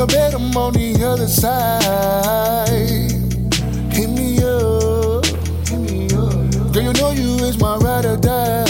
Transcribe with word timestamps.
your 0.00 0.06
bed, 0.06 0.32
I'm 0.32 0.56
on 0.56 0.72
the 0.72 1.04
other 1.04 1.28
side. 1.28 2.70
Hit 3.92 4.08
me 4.08 4.38
up. 4.42 5.26
Hit 5.68 5.78
me 5.78 6.06
up. 6.06 6.72
Girl, 6.72 6.82
you 6.82 6.92
know 6.94 7.10
you 7.10 7.44
is 7.44 7.58
my 7.58 7.76
ride 7.76 8.06
or 8.06 8.16
die. 8.16 8.69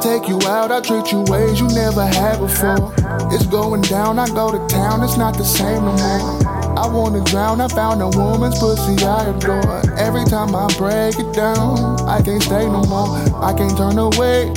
Take 0.00 0.28
you 0.28 0.40
out, 0.48 0.72
I 0.72 0.80
treat 0.80 1.12
you 1.12 1.20
ways 1.28 1.60
you 1.60 1.68
never 1.68 2.06
had 2.06 2.38
before. 2.40 2.92
It's 3.32 3.46
going 3.46 3.82
down, 3.82 4.18
I 4.18 4.26
go 4.28 4.50
to 4.50 4.74
town, 4.74 5.02
it's 5.04 5.16
not 5.16 5.36
the 5.36 5.44
same 5.44 5.84
no 5.84 5.92
more. 5.92 6.50
I 6.78 6.86
wanna 6.86 7.22
drown, 7.24 7.60
I 7.60 7.68
found 7.68 8.00
a 8.00 8.08
woman's 8.08 8.58
pussy 8.58 8.96
I 9.04 9.28
adore. 9.28 9.82
Every 9.98 10.24
time 10.24 10.54
I 10.54 10.66
break 10.78 11.18
it 11.18 11.32
down, 11.34 12.00
I 12.08 12.22
can't 12.22 12.42
stay 12.42 12.66
no 12.66 12.82
more. 12.84 13.08
I 13.44 13.52
can't 13.52 13.76
turn 13.76 13.98
away. 13.98 14.52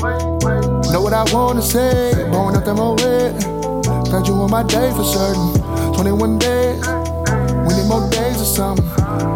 Know 0.92 1.02
what 1.02 1.14
I 1.14 1.26
wanna 1.34 1.62
say, 1.62 2.14
blowing 2.32 2.56
up 2.56 2.64
them 2.64 2.80
away. 2.80 3.34
Got 4.12 4.28
you 4.28 4.36
on 4.36 4.50
my 4.50 4.64
day 4.64 4.92
for 4.92 5.04
certain. 5.04 5.94
21 5.94 6.40
days, 6.40 6.88
we 7.68 7.76
need 7.76 7.88
more 7.88 8.10
days 8.10 8.40
or 8.40 8.46
something. 8.46 8.86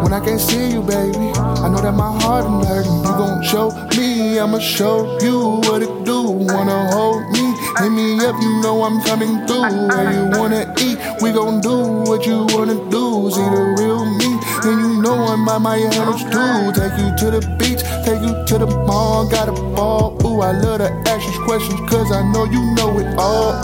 When 0.02 0.12
I 0.12 0.20
can't 0.24 0.40
see 0.40 0.70
you, 0.70 0.82
baby, 0.82 1.32
I 1.36 1.68
know 1.68 1.82
that 1.82 1.92
my 1.92 2.12
heart 2.22 2.46
is 2.46 2.68
hurting. 2.68 2.98
You 3.04 3.12
gon' 3.20 3.42
show 3.42 3.70
me, 3.96 4.07
I'ma 4.38 4.60
show 4.60 5.18
you 5.20 5.60
what 5.66 5.82
it 5.82 6.04
do. 6.04 6.22
Wanna 6.22 6.90
hold 6.92 7.28
me, 7.32 7.54
hit 7.78 7.90
me 7.90 8.24
up, 8.24 8.36
you 8.40 8.62
know 8.62 8.84
I'm 8.84 9.02
coming 9.02 9.44
through. 9.46 9.88
Where 9.88 10.12
you 10.12 10.38
wanna 10.38 10.72
eat, 10.78 10.98
we 11.20 11.32
gon' 11.32 11.60
do 11.60 11.76
what 12.08 12.24
you 12.24 12.46
wanna 12.54 12.76
do. 12.88 13.30
See 13.30 13.42
the 13.42 13.74
real 13.78 14.04
me, 14.18 14.38
and 14.62 14.80
you 14.80 15.02
know 15.02 15.14
I'm 15.14 15.48
on 15.48 15.62
my 15.62 15.76
hands 15.76 16.22
too. 16.22 16.72
Take 16.78 16.96
you 17.02 17.10
to 17.20 17.26
the 17.34 17.42
beach, 17.58 17.82
take 18.04 18.22
you 18.22 18.34
to 18.46 18.58
the 18.64 18.66
mall, 18.86 19.28
got 19.28 19.48
a 19.48 19.52
ball. 19.52 20.16
Ooh, 20.24 20.40
I 20.40 20.52
love 20.52 20.78
to 20.78 20.90
ask 21.10 21.26
you 21.26 21.44
questions, 21.44 21.80
cause 21.90 22.12
I 22.12 22.22
know 22.32 22.44
you 22.44 22.62
know 22.76 22.98
it 22.98 23.18
all. 23.18 23.54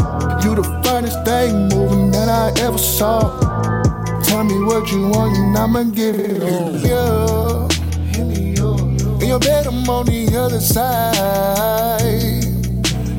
You 0.43 0.57
the 0.57 0.65
finest 0.83 1.25
thing 1.25 1.69
moving 1.69 2.11
that 2.11 2.29
I 2.29 2.53
ever 2.61 2.79
saw. 2.79 3.39
Tell 4.25 4.43
me 4.43 4.59
what 4.65 4.91
you 4.91 5.09
want 5.09 5.37
and 5.37 5.57
I'ma 5.57 5.85
give 5.85 6.19
it 6.19 6.43
up. 6.91 7.73
Hit 8.13 8.27
me 8.27 8.54
your 9.35 9.41
bed, 9.41 9.67
I'm 9.67 9.89
on 9.89 10.07
the 10.07 10.37
other 10.37 10.61
side. 10.61 12.01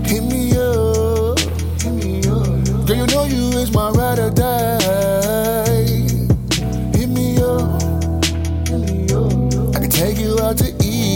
Hit 0.07 0.23
me 0.23 0.51
up. 0.51 1.35
Girl, 2.87 2.95
you 2.95 3.05
know 3.07 3.25
you 3.25 3.57
is 3.59 3.73
my 3.73 3.89
ride 3.89 4.19
or 4.19 4.29
die. 4.29 4.79
Hit 6.95 7.09
me 7.09 7.35
up. 7.39 7.81
I 9.75 9.79
can 9.81 9.89
take 9.89 10.17
you 10.17 10.39
out 10.39 10.57
to 10.59 10.73
eat 10.81 11.14